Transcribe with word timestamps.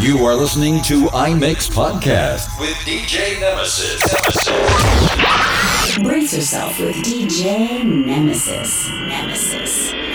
You 0.00 0.24
are 0.26 0.36
listening 0.36 0.80
to 0.82 1.06
iMix 1.06 1.68
Podcast 1.68 2.60
with 2.60 2.76
DJ 2.86 3.40
Nemesis. 3.40 4.00
Nemesis. 4.12 5.98
Brace 5.98 6.36
yourself 6.36 6.78
with 6.78 6.94
DJ 6.98 7.84
Nemesis. 7.84 8.88
Nemesis. 8.88 10.07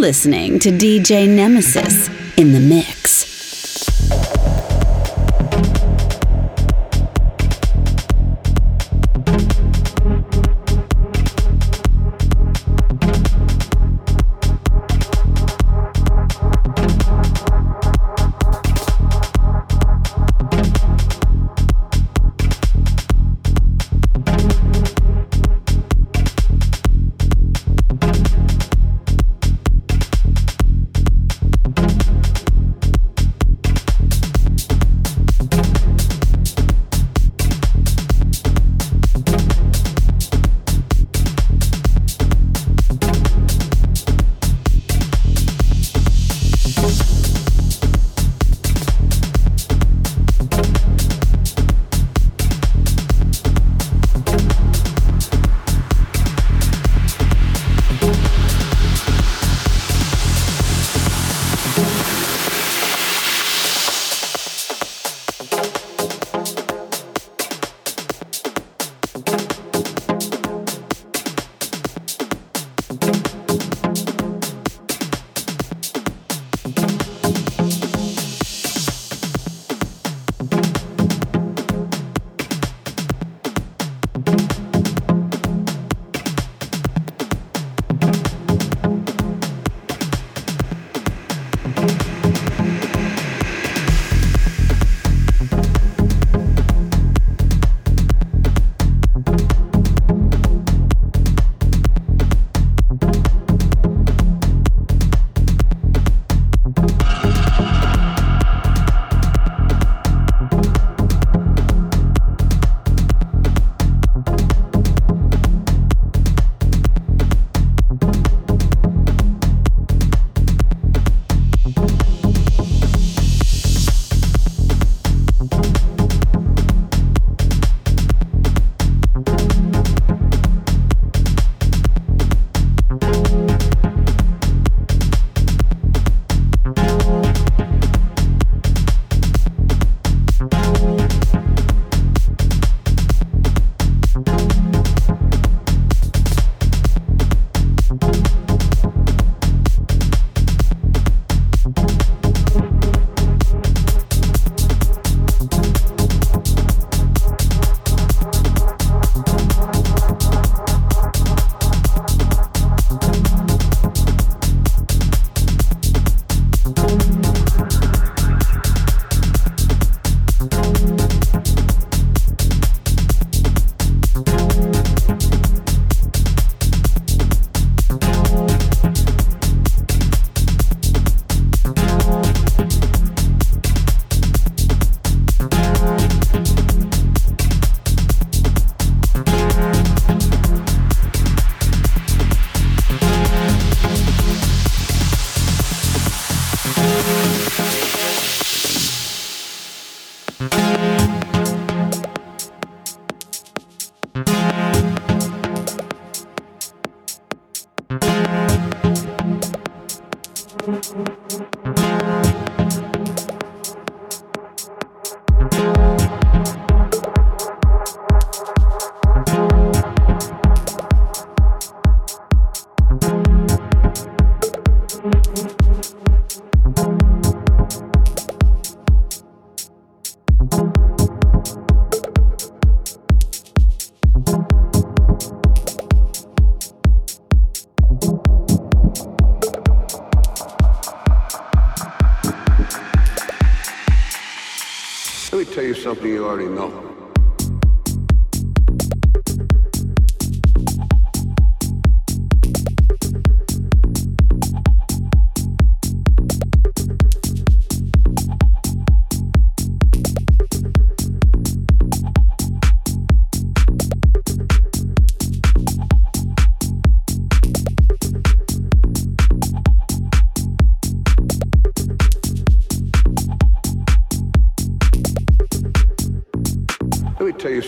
Listening 0.00 0.58
to 0.60 0.70
DJ 0.70 1.28
Nemesis 1.28 2.08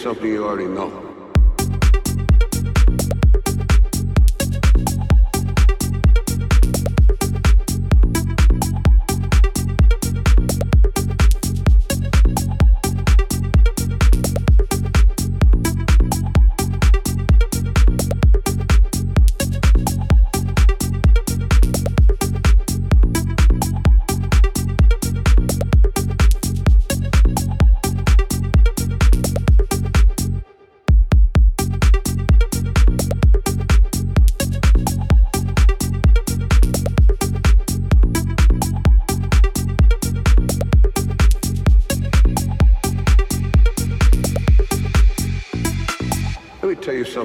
something 0.03 0.27
you 0.27 0.45
already 0.45 0.67
know. 0.67 1.12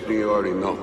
You 0.09 0.31
already 0.31 0.53
know. 0.53 0.76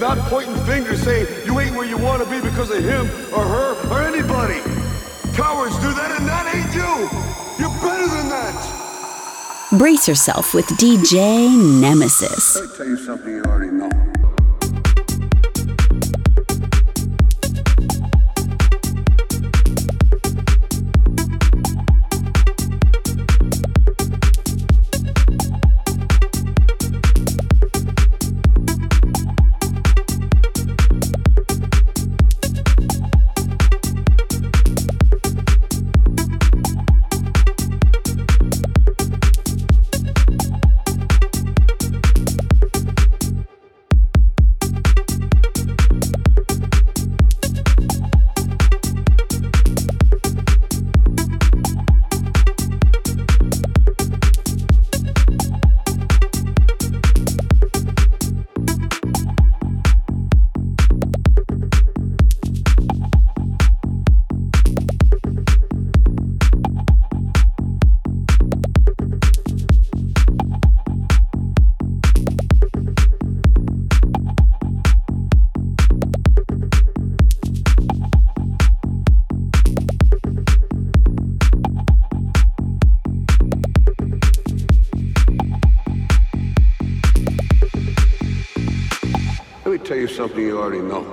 not 0.00 0.18
pointing 0.30 0.56
fingers 0.64 1.02
saying 1.02 1.26
you 1.44 1.60
ain't 1.60 1.76
where 1.76 1.86
you 1.86 1.98
want 1.98 2.22
to 2.22 2.30
be 2.30 2.40
because 2.40 2.70
of 2.70 2.82
him 2.82 3.02
or 3.34 3.44
her 3.44 3.76
or 3.92 4.00
anybody. 4.00 4.60
Cowards 5.34 5.76
do 5.76 5.92
that, 5.92 6.16
and 6.18 6.26
that 6.26 6.48
ain't 6.54 6.74
you. 6.74 6.92
You're 7.60 7.76
better 7.80 8.08
than 8.08 8.28
that. 8.30 8.80
Brace 9.78 10.08
yourself 10.08 10.54
with 10.54 10.66
DJ 10.78 11.80
Nemesis. 11.80 12.69
already 90.60 90.82
know. 90.82 91.09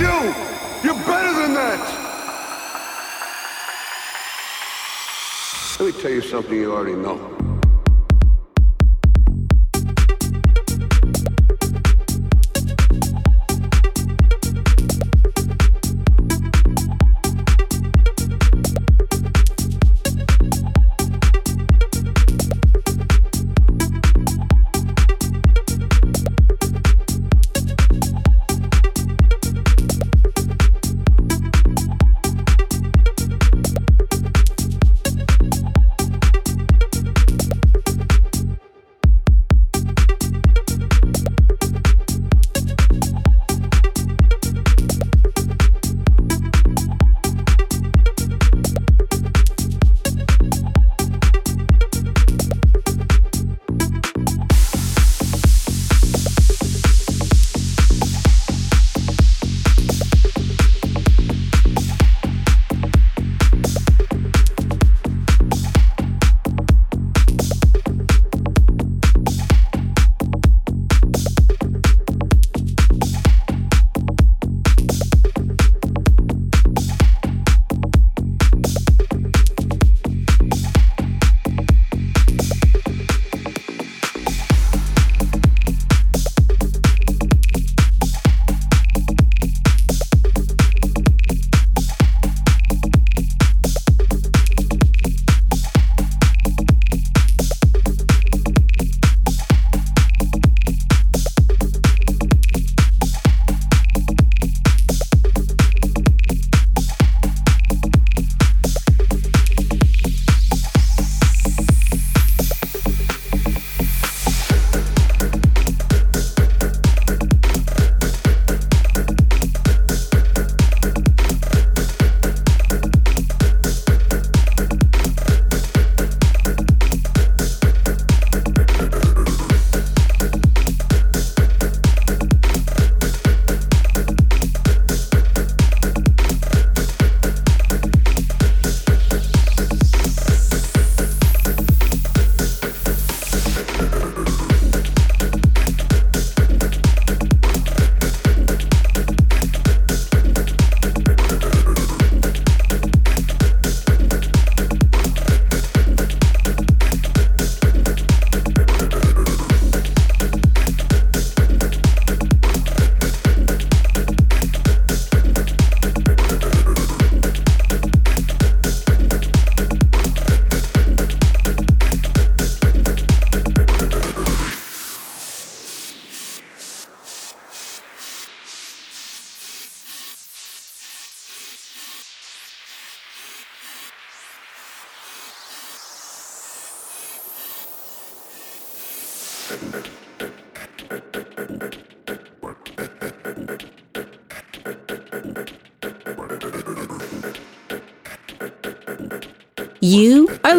you. 0.00 0.34
You're 0.82 1.02
better 1.04 1.32
than 1.40 1.52
that. 1.54 1.80
Let 5.78 5.94
me 5.94 6.00
tell 6.00 6.10
you 6.10 6.22
something 6.22 6.56
you 6.56 6.72
already 6.72 6.96
know. 6.96 7.59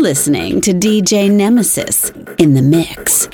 Listening 0.01 0.61
to 0.61 0.73
DJ 0.73 1.29
Nemesis 1.29 2.09
in 2.39 2.55
the 2.55 2.61
mix. 2.63 3.29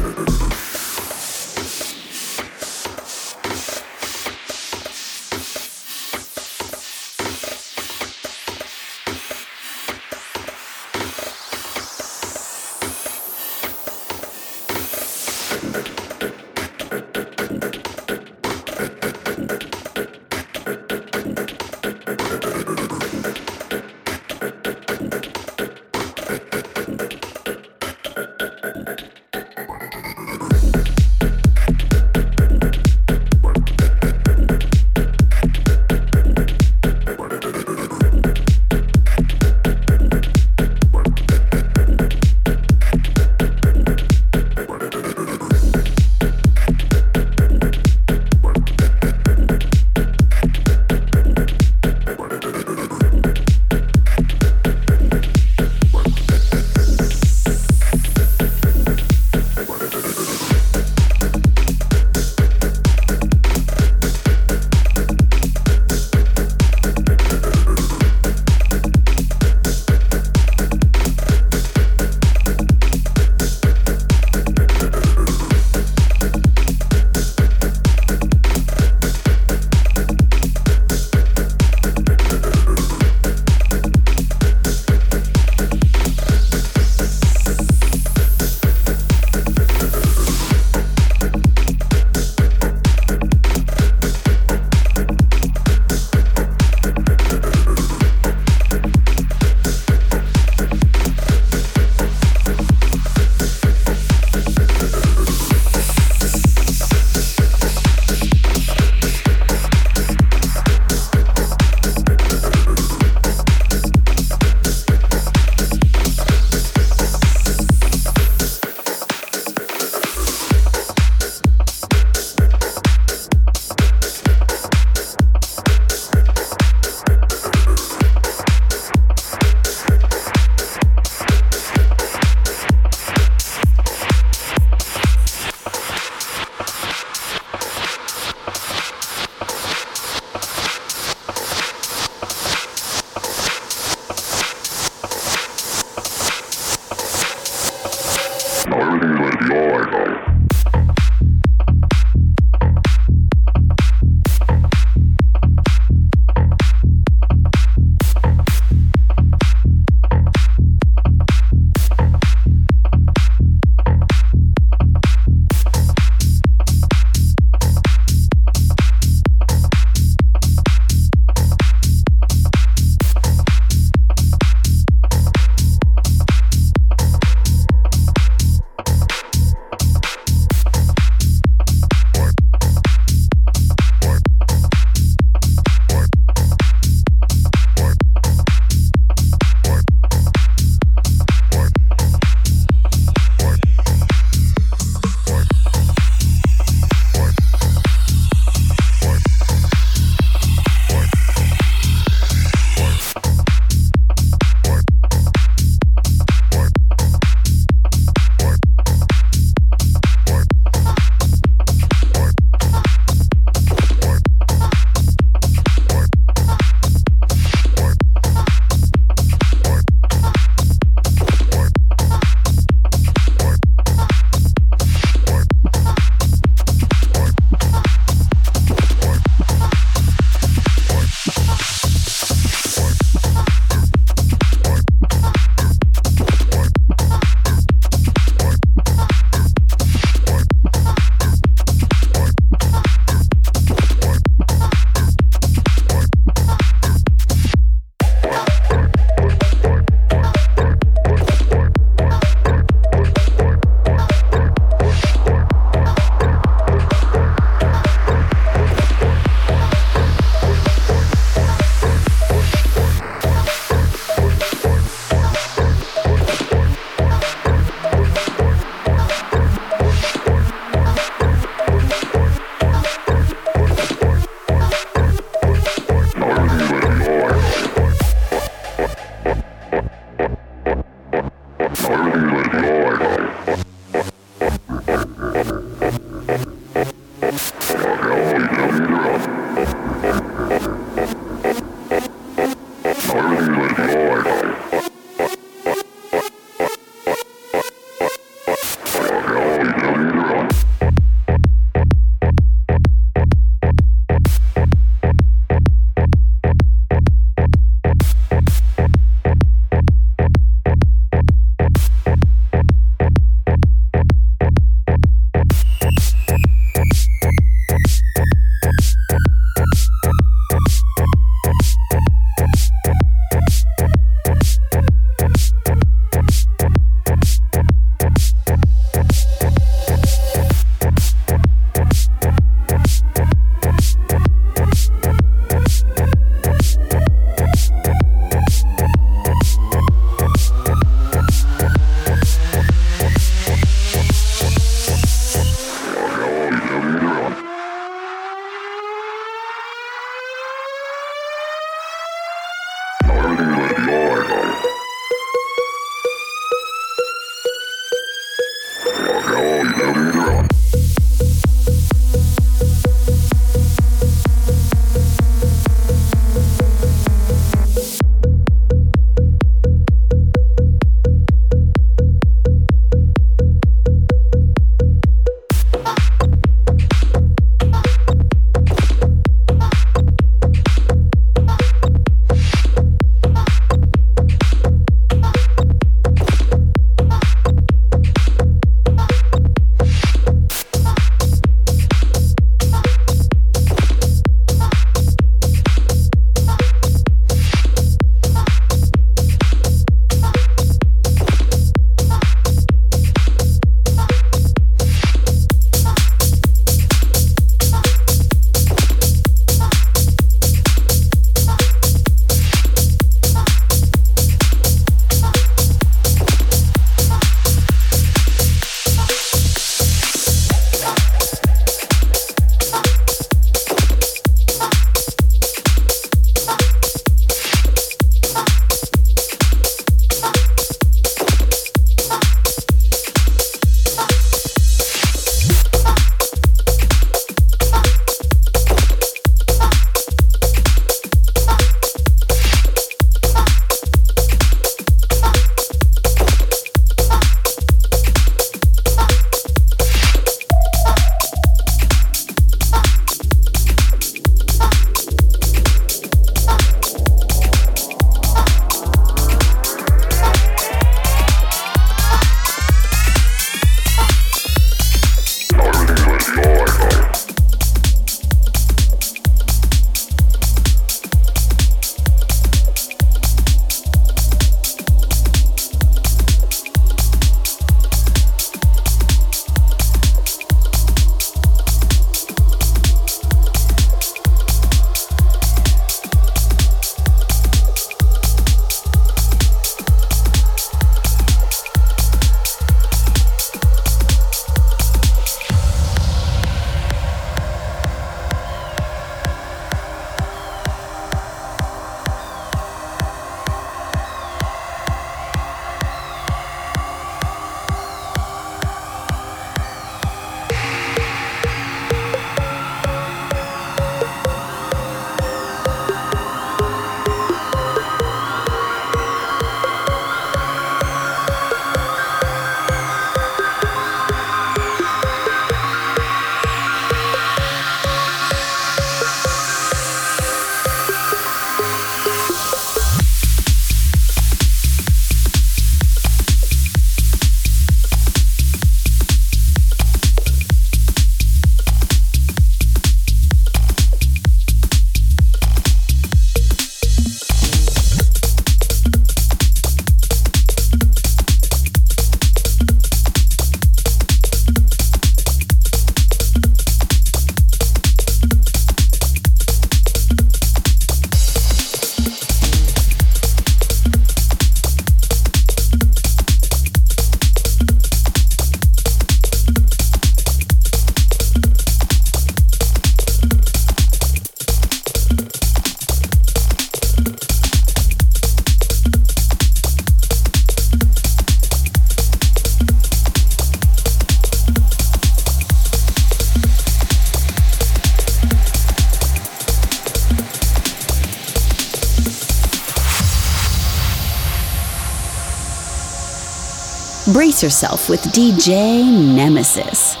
Brace 597.31 597.43
yourself 597.43 597.87
with 597.87 598.01
DJ 598.11 598.83
Nemesis. 598.83 600.00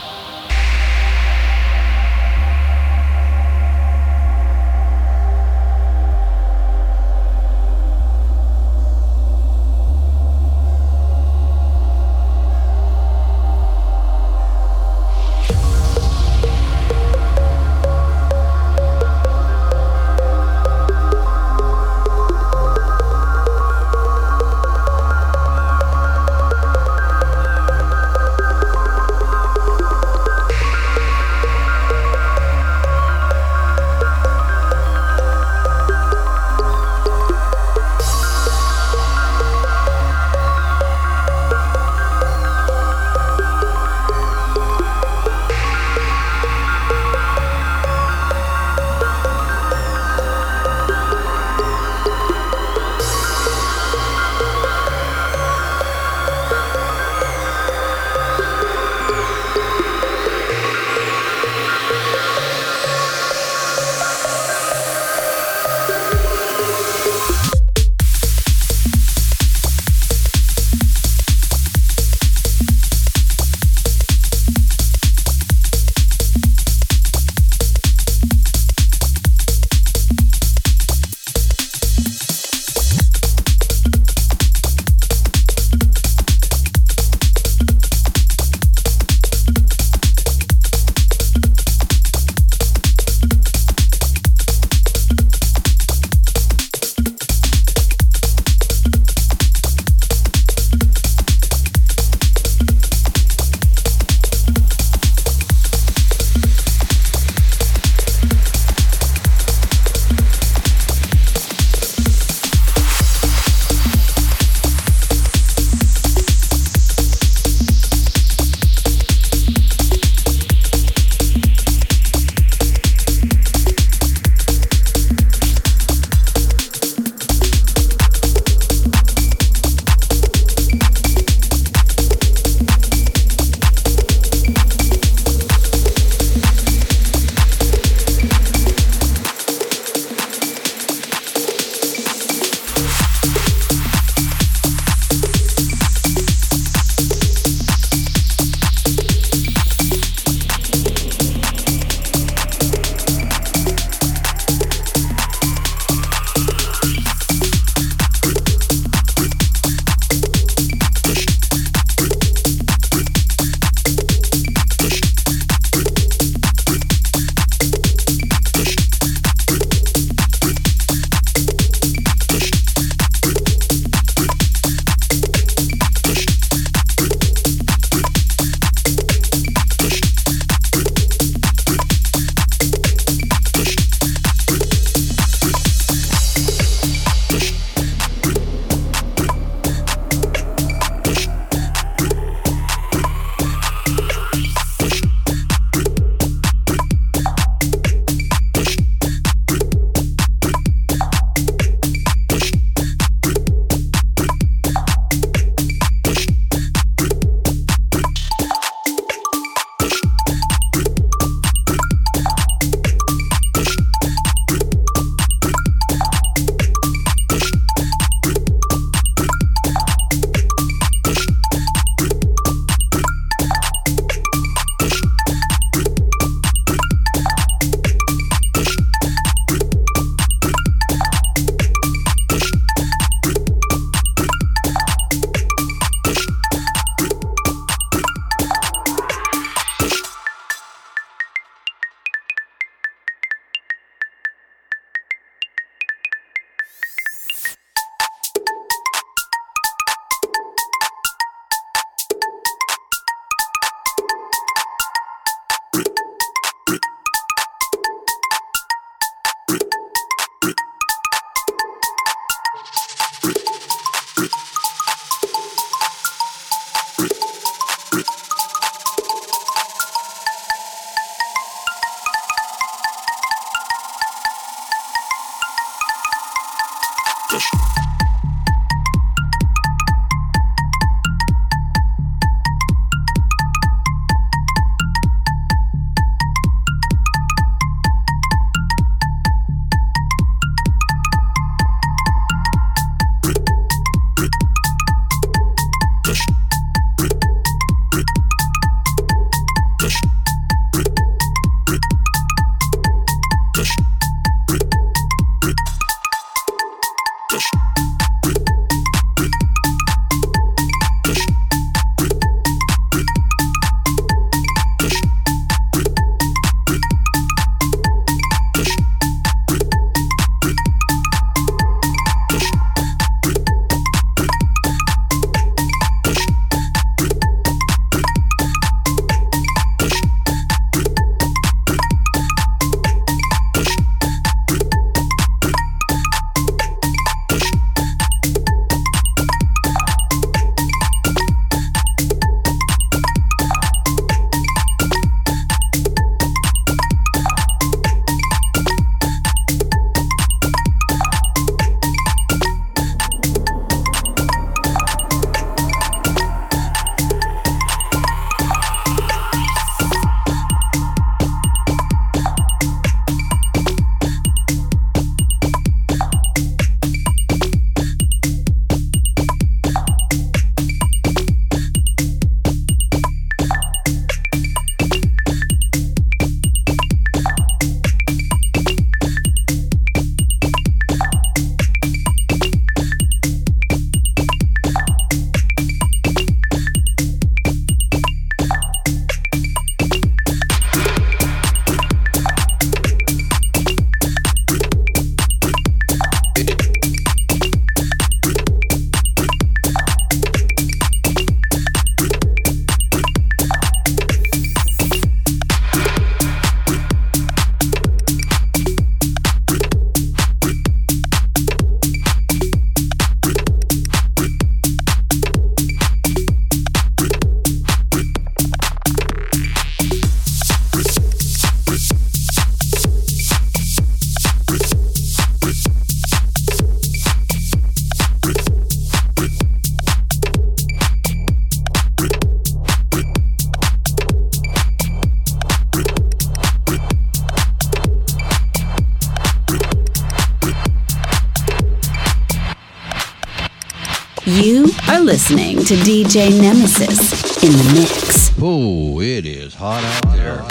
To 445.71 445.77
DJ 445.77 446.41
Nemesis 446.41 447.41
in 447.45 447.53
the 447.53 447.73
mix. 447.79 448.33
Oh, 448.41 448.99
it 448.99 449.25
is 449.25 449.53
hot 449.53 449.81
out 449.85 450.13
there. 450.13 450.50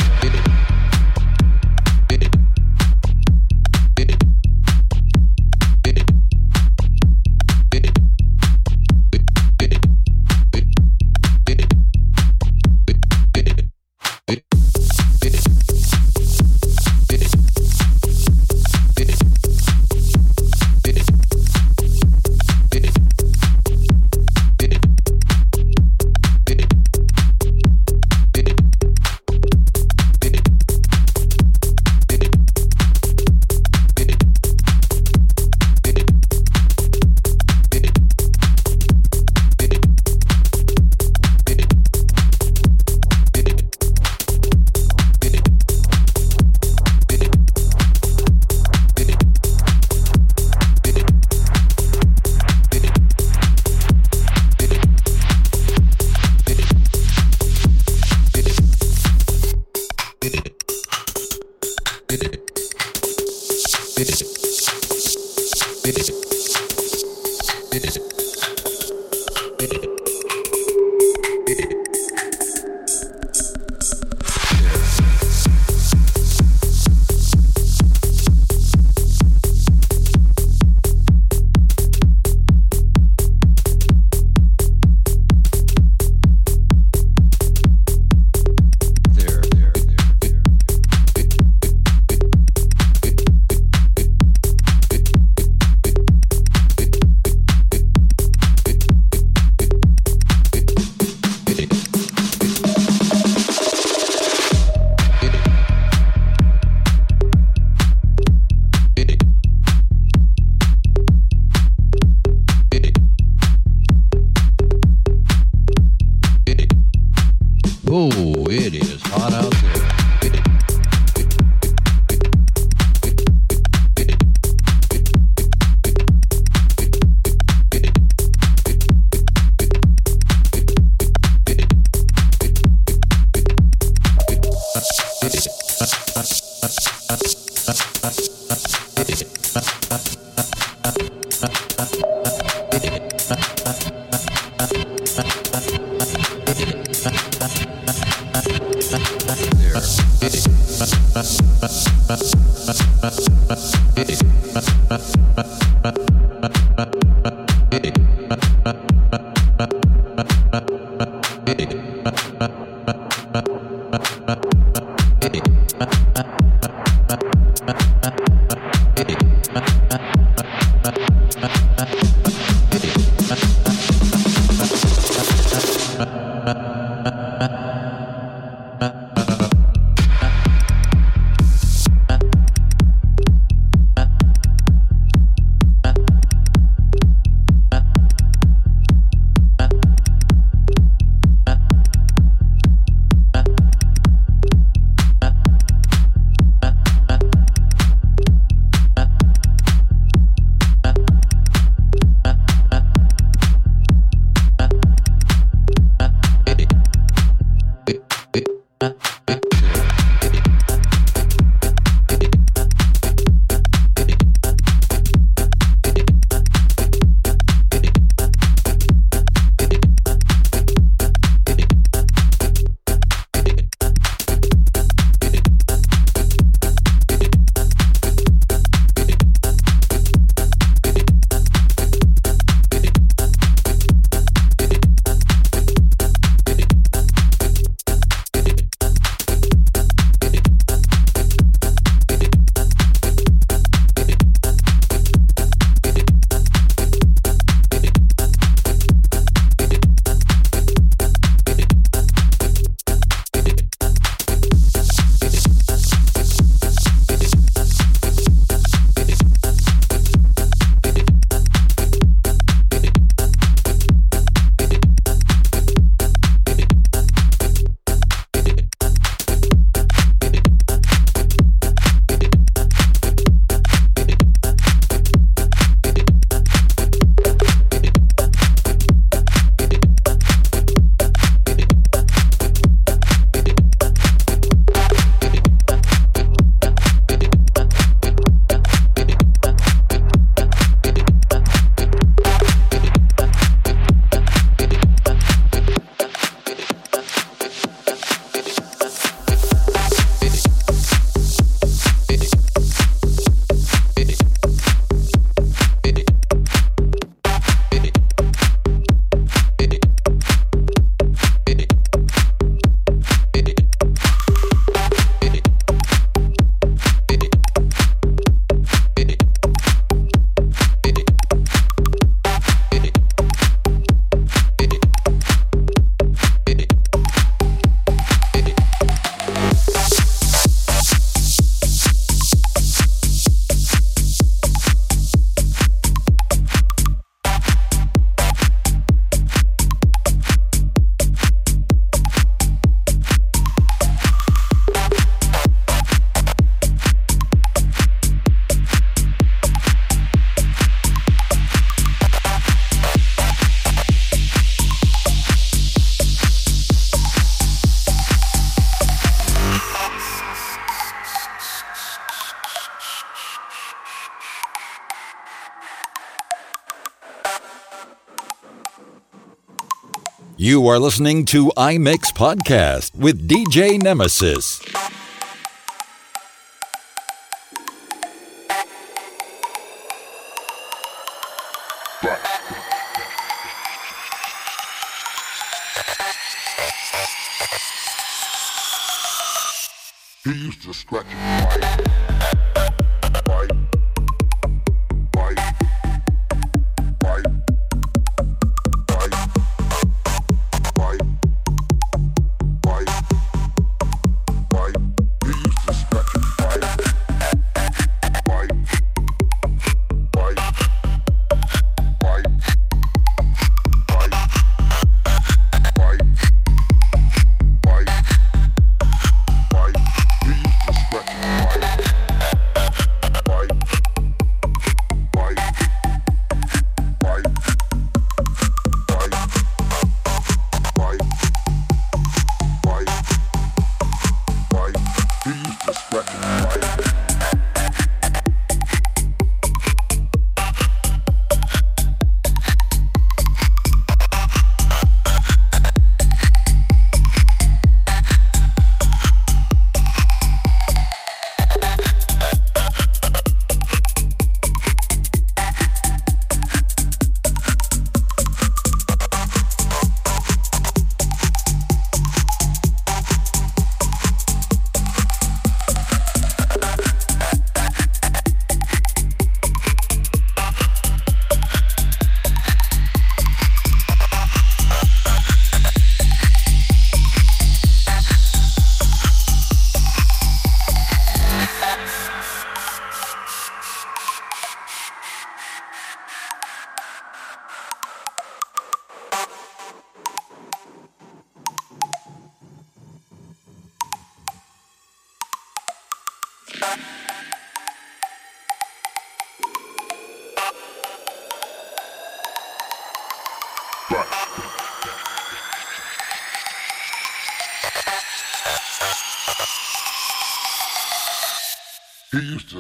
You 370.37 370.67
are 370.69 370.79
listening 370.79 371.27
to 371.27 371.49
iMix 371.57 372.13
Podcast 372.15 372.95
with 372.95 373.29
DJ 373.29 373.81
Nemesis. 373.83 374.61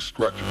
destruction. 0.01 0.47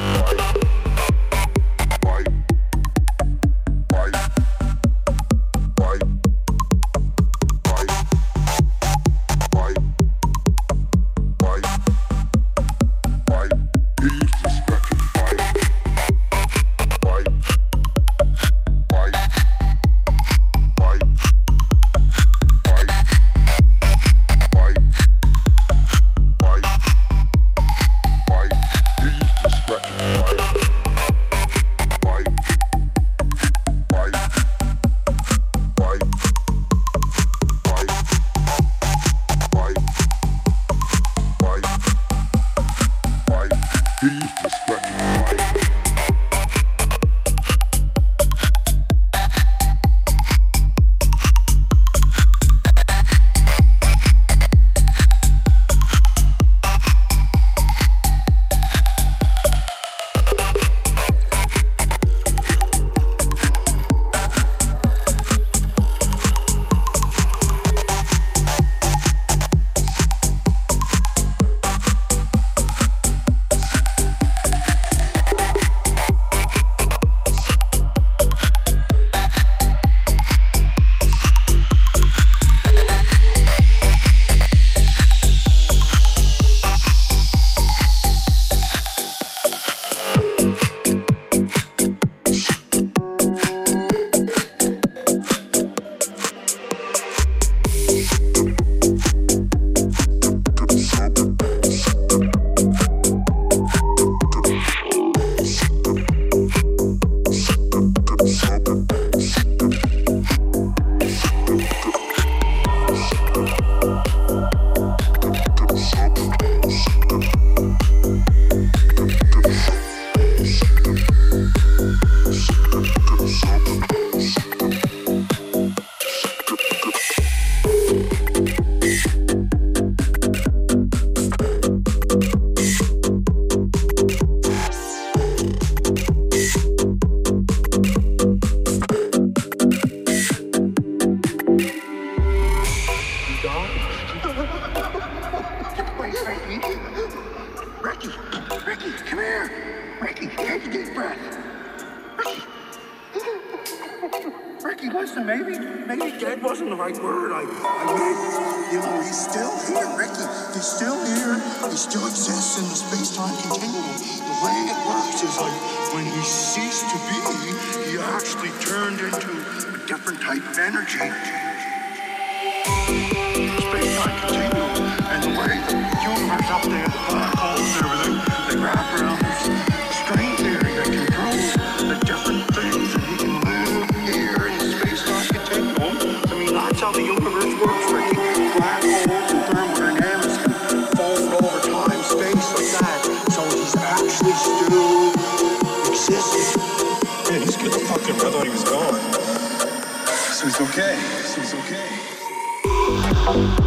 okay. 200.79 200.95
This 200.95 201.37
it's 201.37 201.53
okay. 201.53 203.58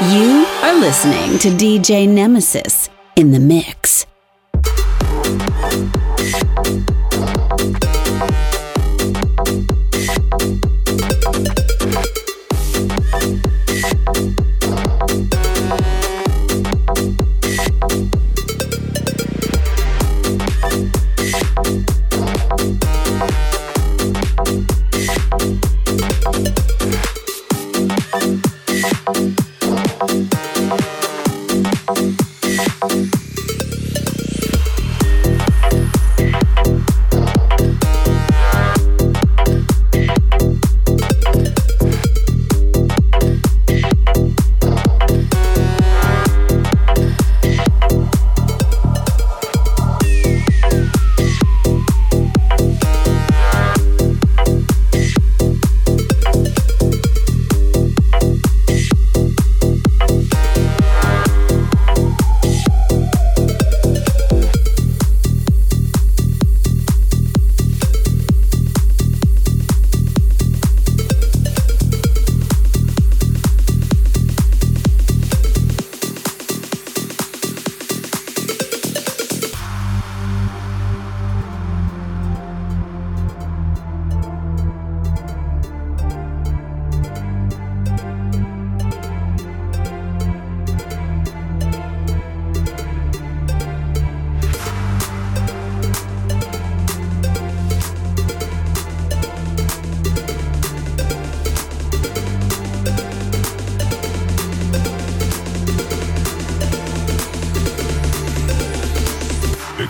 You 0.00 0.46
are 0.62 0.78
listening 0.78 1.40
to 1.40 1.48
DJ 1.48 2.08
Nemesis 2.08 2.88
in 3.16 3.32
the 3.32 3.40
mix. 3.40 4.06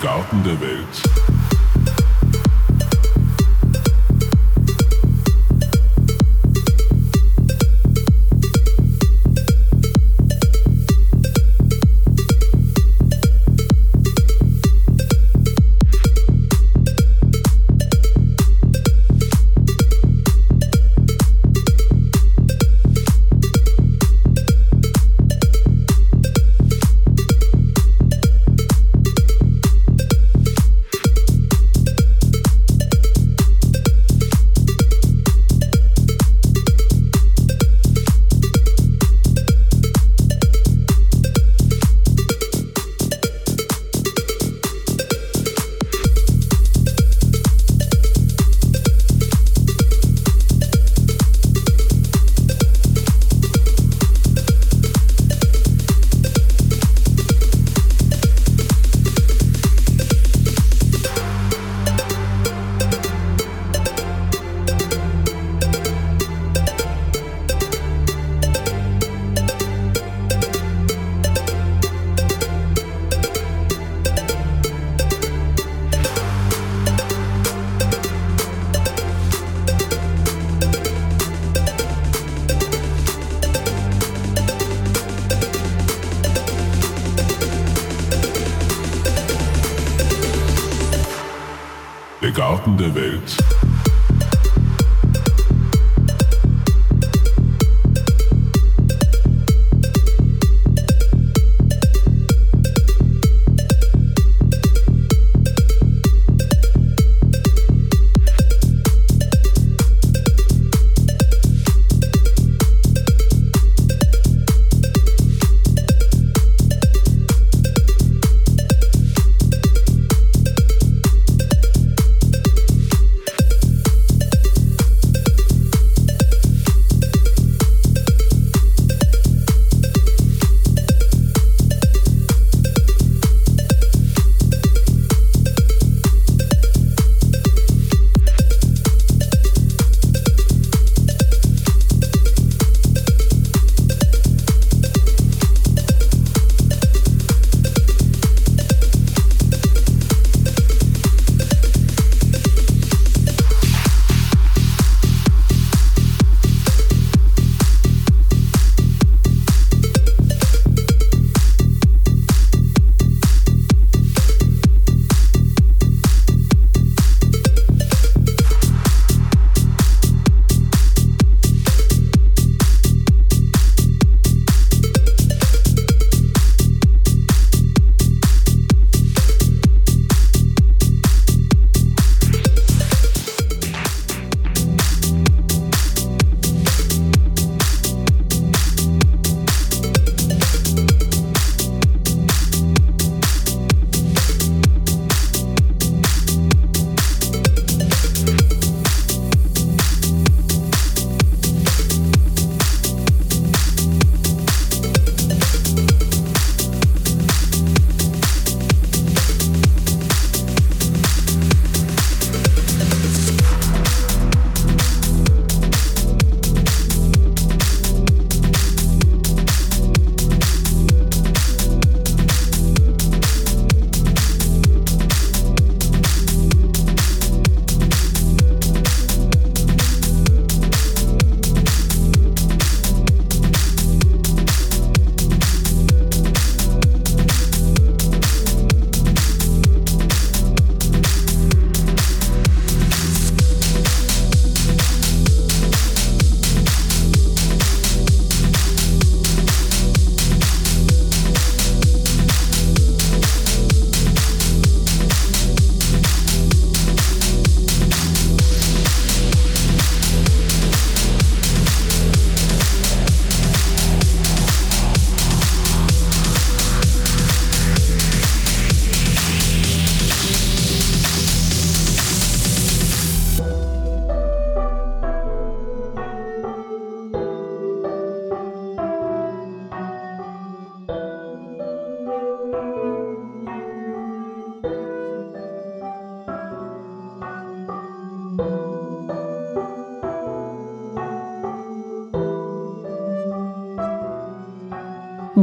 Garten 0.00 0.44
der 0.44 0.60
Welt. 0.60 1.27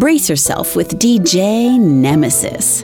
Brace 0.06 0.30
yourself 0.30 0.76
with 0.76 0.99
DJ 0.99 1.80
Nemesis. 1.80 2.84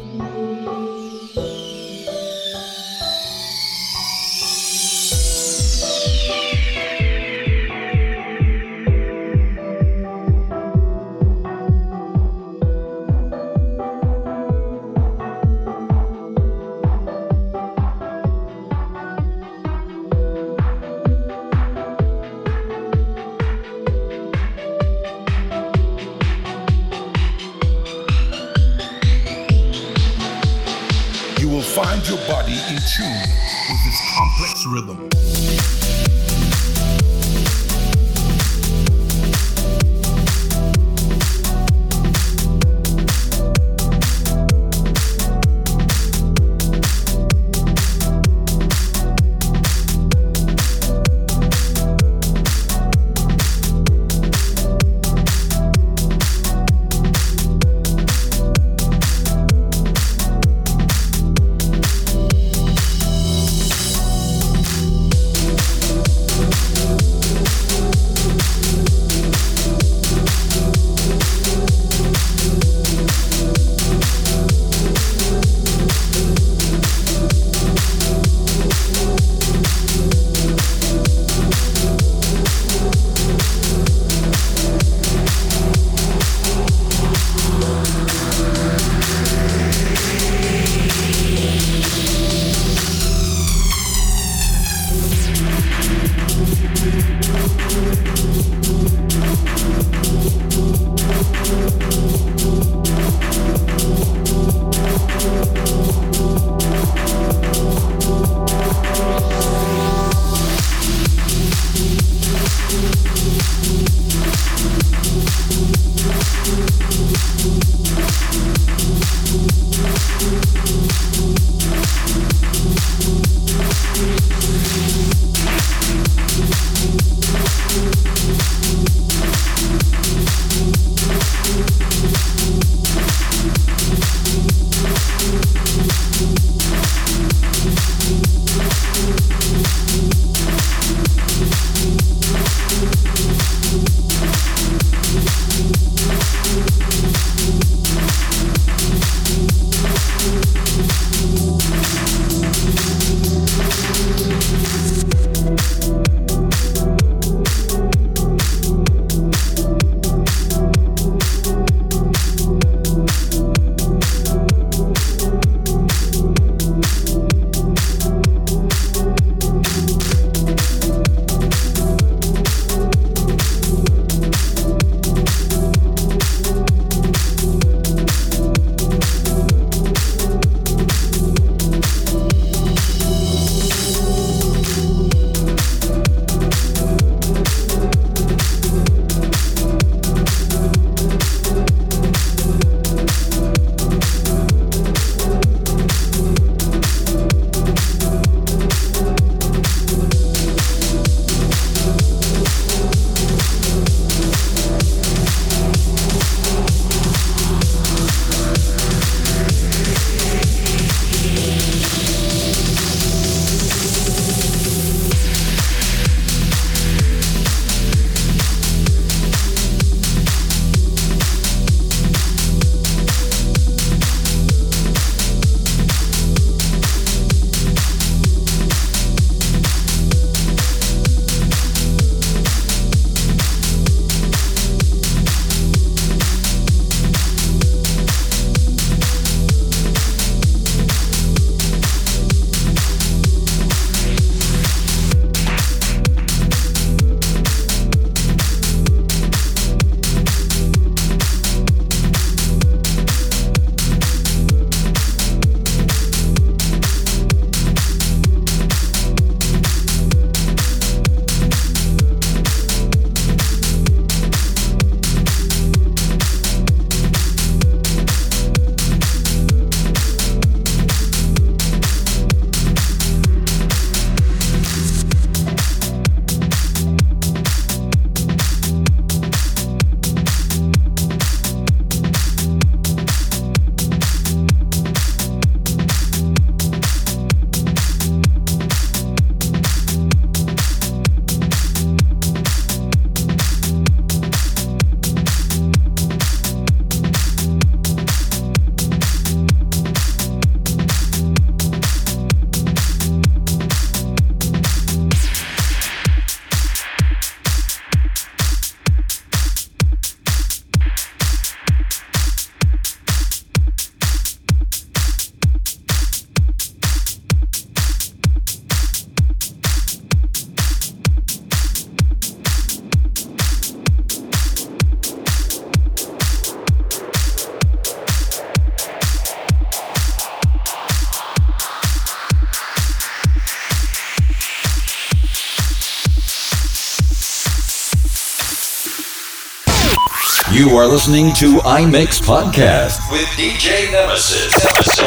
Are 340.81 340.87
listening 340.87 341.31
to 341.31 341.57
iMix 341.59 342.19
Podcast 342.19 343.11
with 343.11 343.27
DJ 343.37 343.91
Nemesis. 343.91 344.51
Nemesis. 344.65 344.99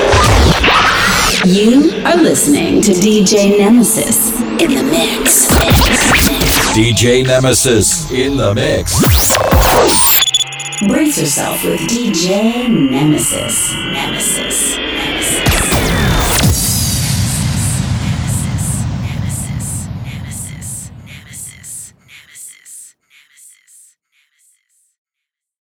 You 1.45 1.91
are 2.05 2.17
listening 2.17 2.81
to 2.83 2.93
DJ 2.93 3.59
Nemesis 3.59 4.31
in 4.61 4.73
the 4.73 4.85
mix. 4.85 5.49
DJ 6.77 7.27
Nemesis 7.27 8.09
in 8.13 8.37
the 8.37 8.55
mix. 8.55 9.01
Brace 10.87 11.19
yourself 11.19 11.65
with 11.65 11.81
DJ 11.81 12.69
Nemesis. 12.69 13.73
Nemesis. 13.75 14.74